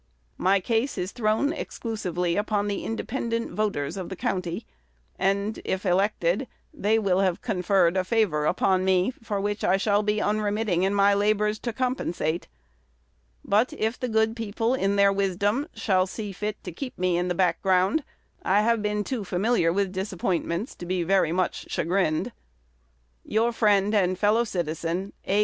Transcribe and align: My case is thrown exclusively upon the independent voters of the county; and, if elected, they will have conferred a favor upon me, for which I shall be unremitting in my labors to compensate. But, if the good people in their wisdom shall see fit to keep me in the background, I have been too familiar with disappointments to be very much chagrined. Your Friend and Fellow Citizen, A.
My 0.39 0.59
case 0.59 0.97
is 0.97 1.11
thrown 1.11 1.53
exclusively 1.53 2.35
upon 2.35 2.67
the 2.67 2.83
independent 2.83 3.51
voters 3.51 3.97
of 3.97 4.09
the 4.09 4.15
county; 4.15 4.65
and, 5.19 5.59
if 5.63 5.85
elected, 5.85 6.47
they 6.73 6.97
will 6.97 7.19
have 7.19 7.43
conferred 7.43 7.95
a 7.95 8.03
favor 8.03 8.47
upon 8.47 8.83
me, 8.83 9.11
for 9.21 9.39
which 9.39 9.63
I 9.63 9.77
shall 9.77 10.01
be 10.01 10.19
unremitting 10.19 10.81
in 10.81 10.95
my 10.95 11.13
labors 11.13 11.59
to 11.59 11.71
compensate. 11.71 12.47
But, 13.45 13.73
if 13.73 13.99
the 13.99 14.09
good 14.09 14.35
people 14.35 14.73
in 14.73 14.95
their 14.95 15.13
wisdom 15.13 15.67
shall 15.75 16.07
see 16.07 16.31
fit 16.31 16.63
to 16.63 16.71
keep 16.71 16.97
me 16.97 17.15
in 17.15 17.27
the 17.27 17.35
background, 17.35 18.03
I 18.41 18.61
have 18.61 18.81
been 18.81 19.03
too 19.03 19.23
familiar 19.23 19.71
with 19.71 19.91
disappointments 19.91 20.73
to 20.77 20.87
be 20.87 21.03
very 21.03 21.31
much 21.31 21.67
chagrined. 21.71 22.31
Your 23.23 23.51
Friend 23.51 23.93
and 23.93 24.17
Fellow 24.17 24.45
Citizen, 24.45 25.13
A. 25.27 25.39